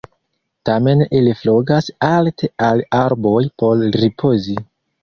[0.69, 4.63] Tamen ili flugas alte al arboj por ripozi.